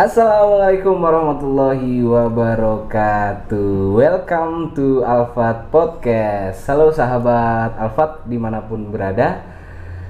Assalamualaikum 0.00 0.96
warahmatullahi 0.96 2.00
wabarakatuh. 2.00 3.92
Welcome 3.92 4.72
to 4.72 5.04
Alfat 5.04 5.68
Podcast. 5.68 6.64
Halo 6.64 6.88
sahabat 6.88 7.76
Alfat 7.76 8.24
di 8.24 8.40
mana 8.40 8.64
pun 8.64 8.88
berada. 8.88 9.44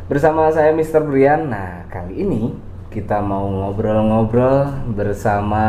Bersama 0.07 0.47
saya 0.55 0.71
Mr. 0.71 1.03
Brian. 1.03 1.51
Nah 1.51 1.91
kali 1.91 2.23
ini 2.23 2.55
kita 2.95 3.19
mau 3.19 3.51
ngobrol-ngobrol 3.51 4.71
bersama 4.95 5.67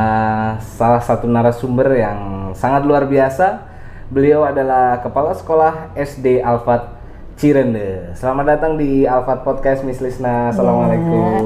salah 0.61 1.01
satu 1.01 1.25
narasumber 1.25 1.89
yang 1.97 2.53
sangat 2.53 2.85
luar 2.85 3.09
biasa. 3.09 3.73
Beliau 4.13 4.45
adalah 4.45 5.01
Kepala 5.01 5.33
Sekolah 5.33 5.97
SD 5.97 6.45
Alfat 6.45 7.00
Cirende 7.41 8.13
Selamat 8.13 8.53
datang 8.53 8.77
di 8.77 9.01
Alfat 9.01 9.41
Podcast 9.41 9.81
Miss 9.81 9.97
Lisna 9.97 10.53
Assalamualaikum 10.53 11.41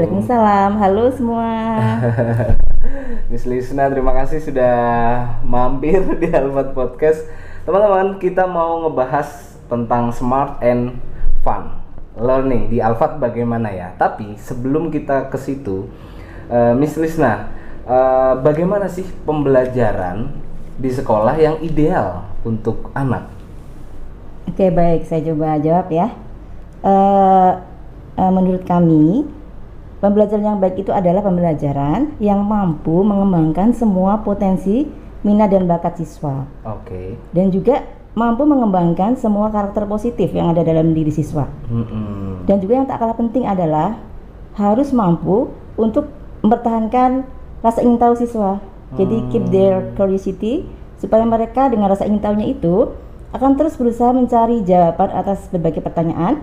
Waalaikumsalam, 0.00 0.80
halo 0.80 1.12
semua. 1.12 1.52
Miss 3.28 3.44
Lisna, 3.44 3.92
terima 3.92 4.16
kasih 4.16 4.40
sudah 4.40 4.72
mampir 5.44 6.00
di 6.24 6.32
Alfat 6.32 6.72
Podcast. 6.72 7.28
Teman-teman, 7.68 8.16
kita 8.16 8.48
mau 8.48 8.88
ngebahas 8.88 9.60
tentang 9.68 10.08
smart 10.16 10.64
and 10.64 10.96
fun 11.44 11.76
learning 12.16 12.72
di 12.72 12.80
Alfat 12.80 13.20
bagaimana 13.20 13.68
ya. 13.68 13.92
Tapi 14.00 14.40
sebelum 14.40 14.88
kita 14.88 15.28
ke 15.28 15.36
situ, 15.36 15.92
uh, 16.48 16.72
Miss 16.72 16.96
Lisna, 16.96 17.52
uh, 17.84 18.40
bagaimana 18.40 18.88
sih 18.88 19.04
pembelajaran 19.28 20.32
di 20.80 20.88
sekolah 20.88 21.36
yang 21.36 21.60
ideal 21.60 22.32
untuk 22.48 22.88
anak? 22.96 23.33
Oke, 24.50 24.68
baik, 24.70 25.08
saya 25.08 25.24
coba 25.32 25.56
jawab 25.58 25.86
ya. 25.88 26.12
Uh, 26.84 27.64
uh, 28.20 28.30
menurut 28.30 28.62
kami, 28.68 29.24
Pembelajaran 30.04 30.44
yang 30.44 30.60
baik 30.60 30.84
itu 30.84 30.92
adalah 30.92 31.24
pembelajaran 31.24 32.20
yang 32.20 32.44
mampu 32.44 33.00
mengembangkan 33.00 33.72
semua 33.72 34.20
potensi 34.20 34.84
minat 35.24 35.48
dan 35.48 35.64
bakat 35.64 35.96
siswa. 35.96 36.44
Oke. 36.60 36.84
Okay. 36.84 37.08
Dan 37.32 37.48
juga 37.48 37.80
mampu 38.12 38.44
mengembangkan 38.44 39.16
semua 39.16 39.48
karakter 39.48 39.88
positif 39.88 40.28
yang 40.36 40.52
ada 40.52 40.60
dalam 40.60 40.92
diri 40.92 41.08
siswa. 41.08 41.48
Mm-hmm. 41.48 42.44
Dan 42.44 42.56
juga 42.60 42.72
yang 42.76 42.84
tak 42.84 43.00
kalah 43.00 43.16
penting 43.16 43.48
adalah 43.48 43.96
harus 44.60 44.92
mampu 44.92 45.48
untuk 45.80 46.12
mempertahankan 46.44 47.24
rasa 47.64 47.80
ingin 47.80 47.96
tahu 47.96 48.12
siswa. 48.20 48.60
Jadi 49.00 49.24
keep 49.32 49.48
their 49.48 49.88
curiosity 49.96 50.68
supaya 51.00 51.24
mereka 51.24 51.72
dengan 51.72 51.88
rasa 51.88 52.04
ingin 52.04 52.20
tahunya 52.20 52.52
itu 52.52 52.92
akan 53.34 53.58
terus 53.58 53.74
berusaha 53.74 54.14
mencari 54.14 54.62
jawaban 54.62 55.10
atas 55.10 55.50
berbagai 55.50 55.82
pertanyaan 55.82 56.38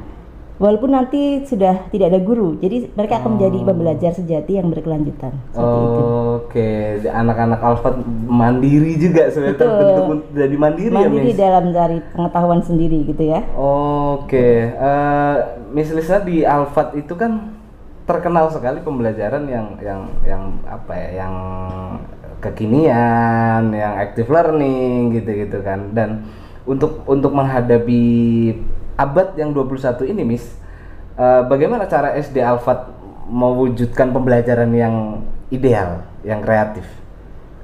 walaupun 0.62 0.94
nanti 0.94 1.42
sudah 1.48 1.90
tidak 1.90 2.14
ada 2.14 2.20
guru 2.22 2.60
jadi 2.62 2.92
mereka 2.94 3.24
akan 3.24 3.40
menjadi 3.40 3.58
oh. 3.58 3.66
pembelajar 3.66 4.12
sejati 4.14 4.62
yang 4.62 4.70
berkelanjutan 4.70 5.34
oh, 5.58 6.44
oke 6.44 6.54
okay. 6.54 7.02
anak-anak 7.08 7.64
Alfat 7.64 7.96
mandiri 8.30 9.00
juga 9.00 9.32
sebenarnya 9.34 9.58
terbentuk 9.58 10.06
jadi 10.36 10.56
mandiri, 10.60 10.94
mandiri 10.94 11.32
ya 11.32 11.34
Miss? 11.34 11.40
dalam 11.40 11.66
cari 11.74 11.98
pengetahuan 12.14 12.62
sendiri 12.62 12.98
gitu 13.10 13.24
ya 13.24 13.42
oke 13.58 14.30
okay. 14.30 14.76
uh, 14.76 14.86
eh, 14.86 15.36
Miss 15.74 15.90
Lisa 15.96 16.22
di 16.22 16.46
Alfat 16.46 16.94
itu 16.94 17.18
kan 17.18 17.58
terkenal 18.06 18.54
sekali 18.54 18.84
pembelajaran 18.86 19.50
yang 19.50 19.80
yang 19.80 20.02
yang 20.28 20.44
apa 20.68 20.94
ya 20.94 21.26
yang 21.26 21.36
kekinian 22.44 23.72
yang 23.72 23.94
active 23.98 24.28
learning 24.28 25.16
gitu-gitu 25.16 25.64
kan 25.66 25.90
dan 25.96 26.28
untuk 26.66 27.06
untuk 27.10 27.32
menghadapi 27.34 28.04
abad 28.98 29.34
yang 29.38 29.50
21 29.56 30.12
ini, 30.14 30.22
Miss, 30.26 30.46
uh, 31.18 31.46
bagaimana 31.50 31.90
cara 31.90 32.14
SD 32.18 32.42
Alfat 32.42 32.86
mewujudkan 33.32 34.14
pembelajaran 34.14 34.70
yang 34.76 35.26
ideal, 35.50 36.06
yang 36.22 36.44
kreatif? 36.44 36.86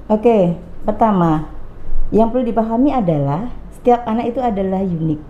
Oke, 0.08 0.56
pertama, 0.88 1.52
yang 2.10 2.32
perlu 2.32 2.48
dipahami 2.48 2.96
adalah 2.96 3.52
setiap 3.76 4.08
anak 4.08 4.32
itu 4.32 4.40
adalah 4.40 4.82
unik. 4.82 5.22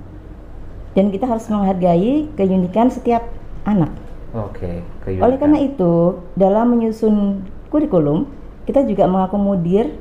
Dan 0.93 1.13
kita 1.13 1.29
harus 1.29 1.45
menghargai 1.49 2.29
keunikan 2.33 2.89
setiap 2.89 3.25
anak. 3.65 3.93
Oke, 4.33 4.85
keunikan. 5.01 5.23
Oleh 5.25 5.37
karena 5.37 5.59
itu, 5.61 5.93
dalam 6.37 6.73
menyusun 6.73 7.45
kurikulum, 7.73 8.29
kita 8.69 8.85
juga 8.85 9.09
mengakomodir 9.09 9.93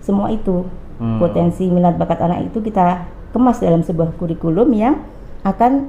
semua 0.00 0.32
itu. 0.32 0.64
Hmm. 1.00 1.16
Potensi 1.16 1.64
minat 1.72 1.96
bakat 1.96 2.20
anak 2.20 2.52
itu 2.52 2.60
kita 2.60 3.08
kemas 3.32 3.64
dalam 3.64 3.80
sebuah 3.80 4.20
kurikulum 4.20 4.68
yang 4.76 5.00
akan 5.48 5.88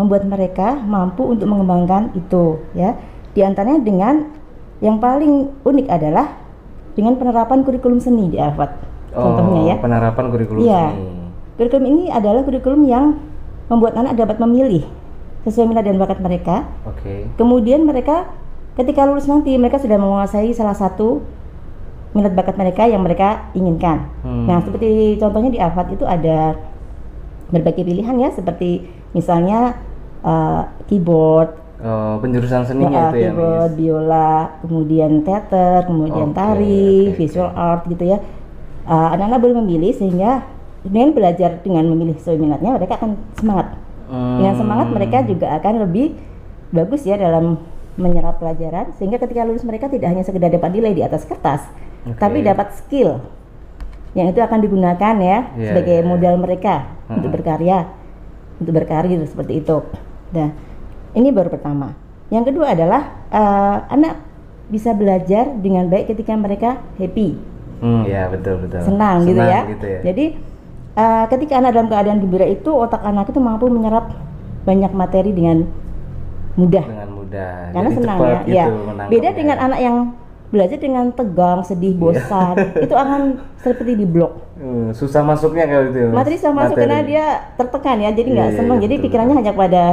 membuat 0.00 0.24
mereka 0.24 0.80
mampu 0.80 1.28
untuk 1.28 1.44
mengembangkan 1.44 2.10
itu 2.16 2.64
ya. 2.72 2.96
Di 3.36 3.44
antaranya 3.44 3.84
dengan 3.84 4.32
yang 4.80 4.96
paling 4.96 5.52
unik 5.62 5.86
adalah 5.92 6.40
dengan 6.96 7.20
penerapan 7.20 7.62
kurikulum 7.62 8.00
seni 8.00 8.32
di 8.32 8.40
Harvard. 8.40 8.72
Oh, 9.12 9.28
contohnya 9.28 9.74
ya. 9.74 9.76
Penerapan 9.78 10.24
kurikulum 10.32 10.60
ya. 10.64 10.90
seni. 10.90 11.06
Kurikulum 11.60 11.84
ini 11.86 12.04
adalah 12.10 12.42
kurikulum 12.42 12.82
yang 12.88 13.20
membuat 13.68 13.94
anak 14.00 14.18
dapat 14.18 14.40
memilih 14.42 14.88
sesuai 15.44 15.68
minat 15.68 15.84
dan 15.84 16.00
bakat 16.00 16.18
mereka. 16.24 16.64
Oke. 16.88 17.04
Okay. 17.04 17.20
Kemudian 17.36 17.84
mereka 17.84 18.32
ketika 18.74 19.06
lulus 19.06 19.28
nanti 19.28 19.54
mereka 19.54 19.78
sudah 19.78 20.00
menguasai 20.00 20.50
salah 20.56 20.74
satu 20.74 21.22
minat 22.14 22.32
bakat 22.32 22.54
mereka 22.54 22.86
yang 22.86 23.02
mereka 23.02 23.50
inginkan. 23.52 24.08
Hmm. 24.22 24.46
Nah, 24.46 24.62
seperti 24.62 25.18
contohnya 25.18 25.50
di 25.50 25.58
Harvard 25.58 25.90
itu 25.90 26.06
ada 26.06 26.56
berbagai 27.50 27.84
pilihan 27.84 28.16
ya 28.16 28.30
seperti 28.32 28.86
misalnya 29.12 29.78
uh, 30.24 30.66
keyboard 30.88 31.64
Oh, 31.84 32.16
penjurusan 32.16 32.64
seni 32.64 32.88
uh, 32.88 32.88
itu 32.88 32.96
ya, 32.96 33.28
keyboard, 33.28 33.72
ya, 33.74 33.76
biola, 33.76 34.56
kemudian 34.64 35.20
teater, 35.20 35.84
kemudian 35.84 36.32
okay, 36.32 36.38
tari, 36.40 37.12
okay, 37.12 37.16
visual 37.20 37.52
okay. 37.52 37.60
art 37.60 37.82
gitu 37.92 38.04
ya. 38.08 38.18
Uh, 38.88 39.08
anak-anak 39.12 39.40
boleh 39.44 39.56
memilih 39.60 39.92
sehingga 39.92 40.48
dengan 40.80 41.12
belajar 41.12 41.60
dengan 41.60 41.84
memilih 41.92 42.16
sesuai 42.16 42.40
minatnya 42.40 42.80
mereka 42.80 42.96
akan 42.96 43.20
semangat. 43.36 43.76
Hmm. 44.08 44.40
Dengan 44.40 44.54
semangat 44.56 44.88
mereka 44.96 45.18
juga 45.28 45.46
akan 45.60 45.74
lebih 45.84 46.16
bagus 46.72 47.04
ya 47.04 47.20
dalam 47.20 47.60
menyerap 48.00 48.40
pelajaran 48.40 48.96
sehingga 48.96 49.20
ketika 49.20 49.44
lulus 49.44 49.62
mereka 49.68 49.92
tidak 49.92 50.08
hanya 50.08 50.24
sekedar 50.24 50.48
dapat 50.56 50.70
nilai 50.72 50.96
di 50.96 51.02
atas 51.04 51.28
kertas, 51.28 51.68
okay. 52.04 52.20
tapi 52.20 52.44
dapat 52.44 52.76
skill 52.76 53.20
yang 54.14 54.30
itu 54.30 54.38
akan 54.38 54.58
digunakan 54.62 55.14
ya 55.18 55.50
yeah, 55.58 55.74
sebagai 55.74 55.98
yeah. 56.00 56.06
modal 56.06 56.34
mereka 56.38 56.86
uh-huh. 56.86 57.18
untuk 57.18 57.30
berkarya, 57.34 57.90
untuk 58.62 58.72
berkarir 58.78 59.20
seperti 59.26 59.58
itu. 59.58 59.82
Nah, 60.30 60.54
ini 61.18 61.28
baru 61.34 61.50
pertama. 61.50 61.98
Yang 62.30 62.54
kedua 62.54 62.72
adalah 62.72 63.02
uh, 63.34 63.76
anak 63.90 64.22
bisa 64.70 64.96
belajar 64.96 65.50
dengan 65.60 65.90
baik 65.90 66.14
ketika 66.14 66.32
mereka 66.38 66.80
happy. 66.96 67.36
Hmm, 67.82 68.06
ya 68.06 68.30
betul 68.30 68.64
betul. 68.64 68.80
Senang, 68.86 69.26
gitu 69.28 69.36
Senang 69.36 69.44
gitu 69.44 69.44
ya. 69.44 69.60
Gitu 69.66 69.86
ya. 69.86 70.00
Jadi 70.06 70.24
uh, 70.96 71.24
ketika 71.28 71.52
anak 71.60 71.70
dalam 71.74 71.88
keadaan 71.90 72.18
gembira 72.22 72.46
itu 72.48 72.70
otak 72.70 73.02
anak 73.02 73.28
itu 73.28 73.40
mampu 73.42 73.66
menyerap 73.68 74.14
banyak 74.64 74.92
materi 74.94 75.34
dengan 75.34 75.68
mudah. 76.54 76.86
Dengan 76.86 77.10
mudah. 77.12 77.52
Karena 77.74 77.90
Jadi 77.90 77.98
senang 77.98 78.18
ya. 78.18 78.38
Gitu 78.40 78.56
ya. 78.56 78.66
Beda 79.10 79.28
dengan 79.34 79.56
anak 79.58 79.80
yang 79.82 79.96
belajar 80.52 80.78
dengan 80.78 81.10
tegang, 81.10 81.64
sedih, 81.66 81.96
iya. 81.96 82.00
bosan, 82.00 82.54
itu 82.84 82.94
akan 82.94 83.20
seperti 83.58 83.92
di 83.98 84.06
blok. 84.06 84.32
Hmm, 84.54 84.94
susah 84.94 85.22
masuknya 85.26 85.66
kalau 85.66 85.84
itu. 85.90 86.00
Materi 86.14 86.36
susah 86.38 86.52
masuk 86.54 86.76
karena 86.78 87.00
dia 87.02 87.24
tertekan 87.58 87.96
ya, 87.98 88.10
jadi 88.14 88.28
nggak 88.30 88.48
yeah, 88.52 88.58
senang. 88.60 88.78
Yeah, 88.78 88.84
jadi 88.86 88.94
betul, 88.94 89.04
pikirannya 89.08 89.34
hanya 89.40 89.52
pada 89.52 89.84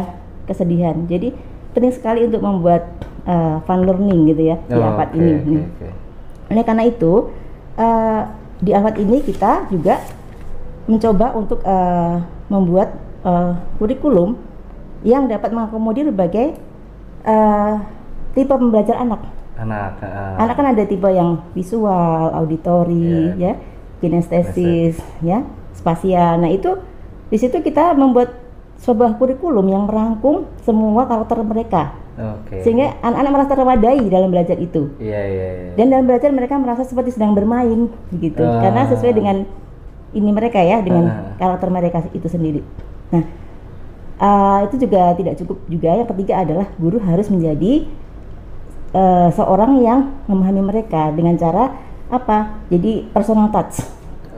kesedihan. 0.46 0.96
Jadi 1.10 1.34
penting 1.72 1.94
sekali 1.96 2.28
untuk 2.28 2.42
membuat 2.44 2.84
uh, 3.26 3.64
fun 3.64 3.88
learning 3.88 4.36
gitu 4.36 4.42
ya 4.54 4.58
oh, 4.60 4.76
di 4.76 4.80
abad 4.80 5.10
okay, 5.10 5.20
ini. 5.20 5.34
Okay, 5.34 5.60
okay. 5.64 5.92
Oleh 6.52 6.64
karena 6.68 6.84
itu 6.84 7.14
uh, 7.80 8.22
di 8.62 8.72
abad 8.76 8.96
ini 9.00 9.18
kita 9.24 9.72
juga 9.72 10.04
mencoba 10.86 11.34
untuk 11.34 11.60
uh, 11.64 12.20
membuat 12.52 12.94
uh, 13.24 13.56
kurikulum 13.80 14.36
yang 15.02 15.26
dapat 15.26 15.50
mengakomodir 15.50 16.12
berbagai 16.14 16.60
uh, 17.26 17.82
tipe 18.36 18.52
pembelajaran 18.52 19.10
anak 19.10 19.22
anak 19.62 20.02
uh, 20.02 20.42
anak 20.42 20.56
kan 20.58 20.68
ada 20.74 20.84
tipe 20.90 21.06
yang 21.14 21.46
visual 21.54 22.34
auditori 22.34 23.38
yeah. 23.38 23.54
ya 23.54 23.54
kinestesis 24.02 24.98
ya 25.22 25.46
spasial 25.78 26.42
nah 26.42 26.50
itu 26.50 26.82
di 27.30 27.38
situ 27.38 27.62
kita 27.62 27.94
membuat 27.94 28.34
sebuah 28.82 29.22
kurikulum 29.22 29.70
yang 29.70 29.86
merangkum 29.86 30.50
semua 30.66 31.06
karakter 31.06 31.38
mereka 31.46 31.94
okay. 32.18 32.66
sehingga 32.66 32.98
anak-anak 33.06 33.32
merasa 33.32 33.52
terwadai 33.54 34.02
dalam 34.10 34.30
belajar 34.34 34.58
itu 34.58 34.90
yeah, 34.98 35.22
yeah, 35.22 35.52
yeah. 35.70 35.74
dan 35.78 35.86
dalam 35.94 36.06
belajar 36.10 36.34
mereka 36.34 36.58
merasa 36.58 36.82
seperti 36.82 37.14
sedang 37.14 37.38
bermain 37.38 37.94
gitu 38.18 38.42
uh. 38.42 38.60
karena 38.66 38.90
sesuai 38.90 39.14
dengan 39.14 39.46
ini 40.12 40.30
mereka 40.34 40.60
ya 40.60 40.82
dengan 40.82 41.06
uh. 41.08 41.38
karakter 41.38 41.70
mereka 41.70 42.02
itu 42.10 42.26
sendiri 42.26 42.66
nah 43.14 43.24
uh, 44.18 44.60
itu 44.66 44.82
juga 44.82 45.14
tidak 45.14 45.38
cukup 45.38 45.58
juga 45.70 45.90
yang 45.94 46.10
ketiga 46.10 46.34
adalah 46.42 46.68
guru 46.82 46.98
harus 47.06 47.30
menjadi 47.30 47.86
uh, 48.94 49.30
seorang 49.34 49.82
yang 49.82 50.00
memahami 50.28 50.62
mereka 50.62 51.12
dengan 51.12 51.36
cara 51.36 51.76
apa? 52.12 52.64
Jadi 52.72 53.08
personal 53.12 53.52
touch. 53.52 53.84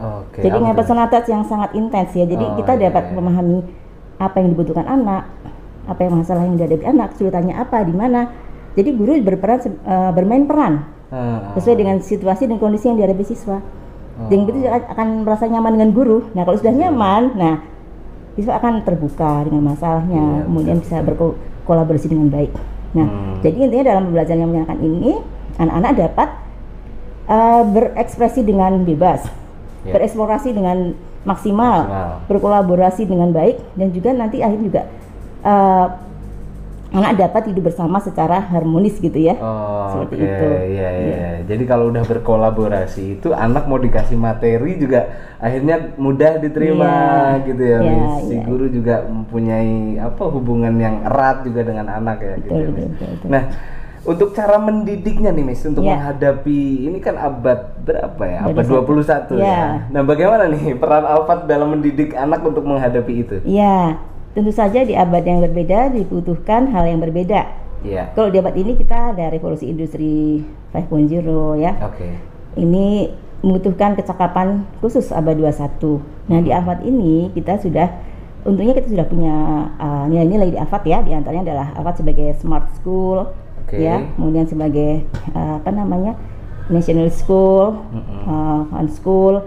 Okay, 0.04 0.44
Jadi 0.44 0.60
dengan 0.60 0.76
personal 0.76 1.08
touch 1.08 1.32
yang 1.32 1.48
sangat 1.48 1.72
intens 1.78 2.12
ya. 2.12 2.28
Jadi 2.28 2.44
oh, 2.44 2.56
kita 2.60 2.76
iya, 2.76 2.92
dapat 2.92 3.10
iya. 3.10 3.16
memahami 3.16 3.58
apa 4.20 4.36
yang 4.44 4.52
dibutuhkan 4.52 4.84
anak, 4.84 5.32
apa 5.88 6.00
yang 6.04 6.14
masalah 6.20 6.44
yang 6.44 6.60
dihadapi 6.60 6.86
anak, 6.86 7.16
kesulitannya 7.16 7.56
apa, 7.56 7.82
di 7.88 7.94
mana. 7.96 8.30
Jadi 8.74 8.90
guru 8.98 9.22
berperan 9.22 9.62
uh, 9.86 10.12
bermain 10.12 10.44
peran 10.50 10.94
Ah, 11.14 11.54
sesuai 11.54 11.78
dengan 11.78 12.02
situasi 12.02 12.50
dan 12.50 12.58
kondisi 12.58 12.90
yang 12.90 12.98
dihadapi 12.98 13.22
siswa. 13.22 13.62
Dan 14.34 14.50
itu 14.50 14.66
akan 14.66 15.26
merasa 15.26 15.46
nyaman 15.46 15.78
dengan 15.78 15.90
guru. 15.94 16.26
Nah 16.34 16.42
kalau 16.42 16.58
sudah 16.58 16.74
nyaman, 16.74 17.38
nah 17.38 17.62
siswa 18.34 18.58
akan 18.58 18.82
terbuka 18.82 19.46
dengan 19.46 19.74
masalahnya, 19.74 20.42
Iya, 20.42 20.46
kemudian 20.50 20.78
bisa 20.82 21.06
berkolaborasi 21.06 22.10
dengan 22.10 22.34
baik. 22.34 22.50
Nah 22.94 23.07
Hmm. 23.10 23.42
jadi 23.42 23.57
intinya 23.57 23.86
dalam 23.90 24.13
belajar 24.13 24.36
yang 24.38 24.50
menyenangkan 24.50 24.80
ini, 24.80 25.18
anak-anak 25.57 25.92
dapat 25.98 26.30
uh, 27.28 27.63
berekspresi 27.68 28.42
dengan 28.42 28.86
bebas, 28.86 29.25
Ya. 29.84 29.92
bereksplorasi 29.98 30.56
dengan 30.56 30.95
maksimal, 31.28 31.78
Maksimal. 31.84 32.10
berkolaborasi 32.31 33.04
dengan 33.04 33.36
baik, 33.36 33.60
dan 33.75 33.92
juga 33.92 34.10
nanti 34.16 34.40
akhirnya 34.40 34.63
juga 34.63 34.81
uh, 35.44 35.88
anak 36.94 37.12
dapat 37.18 37.50
hidup 37.50 37.63
bersama 37.68 37.98
secara 37.98 38.38
harmonis 38.40 38.95
gitu 38.95 39.18
ya. 39.18 39.34
Oh, 39.36 40.06
Seperti 40.06 40.22
oke, 40.22 40.30
itu. 40.30 40.48
iya, 40.69 40.90
iya. 40.94 41.30
Jadi 41.44 41.63
kalau 41.66 41.90
udah 41.90 42.06
berkolaborasi 42.06 43.18
itu 43.18 43.34
anak 43.34 43.66
mau 43.66 43.78
dikasih 43.78 44.13
materi 44.13 44.78
juga 44.78 45.10
akhirnya 45.38 45.98
mudah 45.98 46.38
diterima 46.38 46.92
Iya. 47.36 47.45
gitu 47.45 47.63
ya, 47.63 47.78
Iya, 47.78 47.90
Miss. 47.90 48.16
Si 48.24 48.34
iya. 48.34 48.44
guru 48.45 48.66
juga 48.68 48.95
mempunyai 49.04 49.74
apa 49.98 50.24
hubungan 50.30 50.74
yang 50.75 51.01
erat 51.04 51.42
juga 51.42 51.62
dengan 51.62 51.90
anak 51.90 52.18
ya, 52.19 52.34
gitu. 52.40 52.50
Betul, 52.50 52.62
ya, 52.62 52.69
betul, 52.69 52.88
betul, 52.88 53.07
betul. 53.10 53.28
Nah, 53.28 53.44
untuk 54.04 54.30
cara 54.31 54.60
mendidiknya 54.60 55.31
nih, 55.31 55.46
Miss, 55.48 55.63
untuk 55.63 55.81
Iya. 55.81 55.96
menghadapi 55.96 56.60
ini 56.86 57.00
kan 57.00 57.16
abad 57.16 57.60
berapa 57.81 58.24
ya? 58.24 58.39
Abad 58.46 58.62
Abad 58.62 58.66
21 58.86 59.39
Iya. 59.39 59.48
ya. 59.48 59.63
Nah, 59.89 60.01
bagaimana 60.04 60.44
nih 60.46 60.75
peran 60.75 61.04
Alfat 61.04 61.48
dalam 61.48 61.74
mendidik 61.74 62.13
anak 62.13 62.44
untuk 62.44 62.63
menghadapi 62.63 63.13
itu? 63.18 63.36
Iya, 63.44 63.98
tentu 64.34 64.52
saja 64.54 64.82
di 64.82 64.98
abad 64.98 65.22
yang 65.22 65.40
berbeda 65.46 65.94
dibutuhkan 65.94 66.70
hal 66.74 66.90
yang 66.90 67.00
berbeda. 67.02 67.64
Iya. 67.86 68.12
Kalau 68.18 68.34
di 68.34 68.38
abad 68.42 68.56
ini 68.56 68.74
kita 68.80 69.14
ada 69.14 69.30
revolusi 69.30 69.70
industri 69.70 70.42
5.0 70.74 71.62
ya. 71.62 71.78
Oke. 71.86 72.08
Ini 72.58 73.14
membutuhkan 73.44 74.00
kecakapan 74.00 74.64
khusus 74.80 75.12
abad 75.12 75.36
21. 75.36 76.00
Nah, 76.32 76.40
di 76.40 76.50
abad 76.56 76.80
ini 76.88 77.28
kita 77.36 77.60
sudah 77.60 77.92
untungnya 78.48 78.76
kita 78.76 78.88
sudah 78.88 79.06
punya 79.08 79.36
uh, 79.80 80.06
nilai-nilai 80.08 80.56
di 80.56 80.58
Alfat 80.60 80.84
ya, 80.88 81.04
di 81.04 81.12
antaranya 81.12 81.52
adalah 81.52 81.68
Alfat 81.76 82.04
sebagai 82.04 82.32
smart 82.40 82.72
school 82.80 83.32
Oke. 83.68 83.84
ya, 83.84 84.00
kemudian 84.16 84.48
sebagai 84.48 85.04
uh, 85.36 85.60
apa 85.60 85.70
namanya? 85.72 86.16
national 86.72 87.12
school, 87.12 87.76
Mm-mm. 87.92 88.24
uh, 88.24 88.64
fun 88.72 88.88
school, 88.88 89.44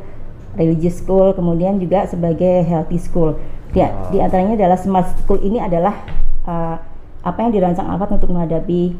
religious 0.60 1.00
school, 1.00 1.32
kemudian 1.32 1.80
juga 1.80 2.04
sebagai 2.04 2.60
healthy 2.68 3.00
school. 3.00 3.40
Di, 3.74 3.82
Oh. 3.82 4.08
di 4.14 4.18
antaranya 4.22 4.54
adalah 4.56 4.78
smart 4.78 5.20
school 5.20 5.42
ini 5.42 5.60
adalah 5.60 5.94
uh, 6.46 6.76
apa 7.26 7.38
yang 7.42 7.52
dirancang 7.52 7.90
Alfat 7.90 8.22
untuk 8.22 8.30
menghadapi 8.30 8.94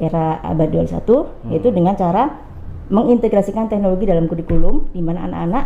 era 0.00 0.40
abad 0.40 0.72
21 0.72 1.52
yaitu 1.52 1.68
dengan 1.70 1.94
cara 1.94 2.40
mengintegrasikan 2.88 3.68
teknologi 3.68 4.08
dalam 4.08 4.26
kurikulum 4.26 4.88
di 4.90 5.00
mana 5.04 5.28
anak-anak 5.28 5.64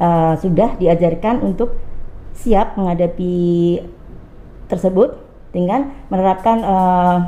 uh, 0.00 0.34
sudah 0.38 0.78
diajarkan 0.78 1.42
untuk 1.42 1.76
siap 2.36 2.78
menghadapi 2.78 3.78
tersebut 4.70 5.18
dengan 5.50 5.94
menerapkan 6.12 6.56
uh, 6.62 7.18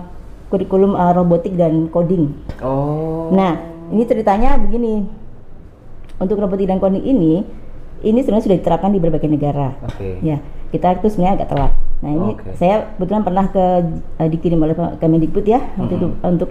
kurikulum 0.53 0.97
uh, 0.97 1.13
robotik 1.17 1.57
dan 1.57 1.89
coding. 1.89 2.33
Oh. 2.61 3.33
Nah, 3.33 3.57
ini 3.89 4.05
ceritanya 4.05 4.57
begini. 4.61 5.09
Untuk 6.19 6.41
robotik 6.43 6.67
dan 6.67 6.83
coding 6.83 7.05
ini, 7.05 7.47
ini 8.03 8.23
sebenarnya 8.23 8.45
sudah 8.51 8.59
diterapkan 8.59 8.91
di 8.95 9.01
berbagai 9.03 9.29
negara. 9.31 9.75
Oke. 9.83 10.23
Ya, 10.23 10.39
kita 10.71 11.01
itu 11.01 11.09
sebenarnya 11.11 11.43
agak 11.43 11.49
telat. 11.51 11.73
Nah, 11.99 12.11
ini 12.15 12.31
Oke. 12.39 12.55
saya 12.55 12.95
kebetulan 12.95 13.23
pernah 13.27 13.47
ke 13.51 13.65
eh, 14.23 14.29
dikirim 14.31 14.59
oleh 14.63 14.75
Kemendikbud 15.03 15.43
ya 15.43 15.59
waktu 15.75 15.99
itu 15.99 16.09
untuk 16.23 16.51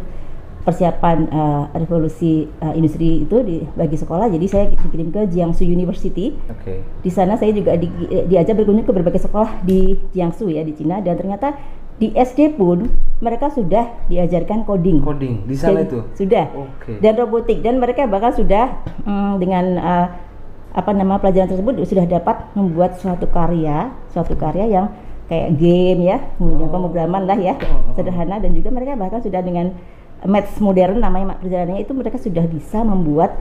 persiapan 0.68 1.32
eh, 1.32 1.64
revolusi 1.80 2.44
eh, 2.44 2.74
industri 2.76 3.24
itu 3.24 3.38
di 3.48 3.64
bagi 3.64 3.96
sekolah. 3.96 4.28
Jadi 4.28 4.46
saya 4.52 4.68
dikirim 4.68 5.16
ke 5.16 5.32
Jiangsu 5.32 5.64
University. 5.64 6.36
Oke. 6.52 6.84
Di 7.00 7.12
sana 7.14 7.40
saya 7.40 7.56
juga 7.56 7.80
di, 7.80 7.88
diajak 8.28 8.60
berkunjung 8.60 8.84
ke 8.84 8.92
berbagai 8.92 9.24
sekolah 9.24 9.64
di 9.64 9.96
Jiangsu 10.12 10.52
ya 10.52 10.68
di 10.68 10.76
Cina 10.76 11.00
dan 11.00 11.16
ternyata 11.16 11.56
di 11.98 12.14
SD 12.14 12.54
pun 12.54 12.86
mereka 13.18 13.50
sudah 13.50 14.06
diajarkan 14.06 14.70
coding. 14.70 15.02
Coding 15.02 15.50
di 15.50 15.56
sana 15.58 15.82
Jadi, 15.82 15.90
itu. 15.90 16.00
Sudah. 16.14 16.46
Oke. 16.54 17.02
Dan 17.02 17.18
robotik 17.18 17.66
dan 17.66 17.82
mereka 17.82 18.06
bahkan 18.06 18.38
sudah 18.38 18.86
mm, 19.02 19.34
dengan 19.42 19.66
uh, 19.82 20.08
apa 20.78 20.94
nama 20.94 21.18
pelajaran 21.18 21.50
tersebut 21.50 21.74
sudah 21.84 22.06
dapat 22.06 22.54
membuat 22.54 23.02
suatu 23.02 23.26
karya, 23.26 23.90
suatu 24.14 24.38
karya 24.38 24.70
yang 24.70 24.86
kayak 25.26 25.58
game 25.58 26.06
ya, 26.06 26.18
kemudian 26.38 26.70
Oh. 26.70 26.74
pemrograman 26.78 27.26
lah 27.26 27.36
ya, 27.36 27.58
Oh, 27.58 27.82
oh. 27.82 27.98
sederhana 27.98 28.38
dan 28.38 28.54
juga 28.54 28.70
mereka 28.70 28.94
bahkan 28.94 29.20
sudah 29.20 29.42
dengan 29.42 29.74
maths 30.22 30.58
modern 30.58 31.02
namanya 31.02 31.36
perjalanannya 31.36 31.82
itu 31.82 31.92
mereka 31.92 32.18
sudah 32.18 32.46
bisa 32.46 32.80
membuat 32.80 33.34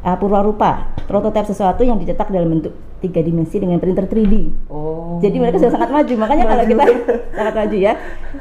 uh, 0.00 0.16
purwarupa, 0.16 0.96
prototipe 1.04 1.46
sesuatu 1.46 1.84
yang 1.84 2.00
dicetak 2.00 2.32
dalam 2.32 2.58
bentuk 2.58 2.72
tiga 2.98 3.22
dimensi 3.22 3.60
dengan 3.60 3.78
printer 3.78 4.08
3D. 4.08 4.34
Oh. 4.66 5.20
Jadi 5.20 5.36
mereka 5.38 5.60
sudah 5.60 5.74
sangat 5.76 5.90
maju, 5.92 6.12
makanya 6.18 6.44
kalau 6.48 6.64
Maju. 6.64 6.72
kita 6.72 6.84
sangat 7.38 7.54
maju 7.54 7.76
ya. 7.78 7.92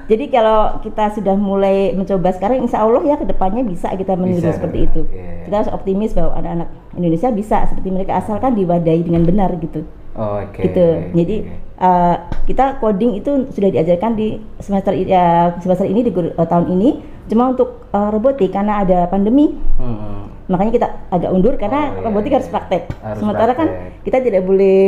Jadi 0.08 0.24
kalau 0.32 0.60
kita 0.82 1.04
sudah 1.14 1.36
mulai 1.38 1.78
mencoba 1.94 2.30
sekarang, 2.34 2.64
insya 2.64 2.82
Allah 2.82 3.04
ya 3.04 3.16
ke 3.20 3.26
depannya 3.26 3.62
bisa 3.62 3.92
kita 3.94 4.16
meniru 4.16 4.50
seperti 4.50 4.80
itu. 4.88 5.02
iya. 5.12 5.37
Kita 5.48 5.56
harus 5.58 5.72
optimis 5.72 6.12
bahwa 6.12 6.36
anak-anak 6.36 6.68
Indonesia 6.94 7.30
bisa 7.32 7.58
seperti 7.66 7.90
mereka 7.90 8.20
asalkan 8.20 8.52
diwadahi 8.54 9.02
dengan 9.02 9.24
benar 9.24 9.56
gitu. 9.58 9.88
Oh, 10.18 10.42
Oke. 10.42 10.66
gitu. 10.66 10.86
Jadi 11.14 11.36
uh, 11.78 12.16
kita 12.44 12.78
coding 12.78 13.16
itu 13.16 13.48
sudah 13.50 13.70
diajarkan 13.70 14.18
di 14.18 14.42
semester 14.58 14.92
ya, 14.92 15.56
semester 15.62 15.86
ini 15.86 16.02
di 16.02 16.12
uh, 16.12 16.44
tahun 16.44 16.74
ini. 16.74 16.90
Cuma 17.28 17.52
untuk 17.52 17.88
uh, 17.92 18.10
robotik 18.10 18.52
karena 18.52 18.82
ada 18.82 19.06
pandemi, 19.06 19.52
Hmm. 19.78 20.32
makanya 20.48 20.72
kita 20.74 20.88
agak 21.12 21.30
undur 21.30 21.54
karena 21.56 21.92
Oh, 21.92 22.00
iya, 22.00 22.04
robotik 22.08 22.32
iya. 22.32 22.38
harus 22.40 22.50
praktek. 22.50 22.84
Harus 22.98 23.20
Sementara 23.20 23.52
kan 23.52 23.68
praktek. 23.68 24.04
kita 24.04 24.18
tidak 24.24 24.42
boleh 24.48 24.80